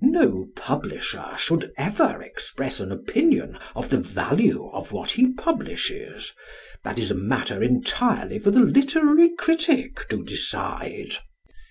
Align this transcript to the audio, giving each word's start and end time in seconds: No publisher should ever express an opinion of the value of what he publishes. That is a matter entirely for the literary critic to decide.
No 0.00 0.46
publisher 0.56 1.34
should 1.36 1.70
ever 1.76 2.22
express 2.22 2.80
an 2.80 2.90
opinion 2.90 3.58
of 3.76 3.90
the 3.90 3.98
value 4.00 4.70
of 4.72 4.90
what 4.90 5.10
he 5.10 5.34
publishes. 5.34 6.32
That 6.82 6.98
is 6.98 7.10
a 7.10 7.14
matter 7.14 7.62
entirely 7.62 8.38
for 8.38 8.50
the 8.50 8.60
literary 8.60 9.34
critic 9.36 10.08
to 10.08 10.24
decide. 10.24 11.18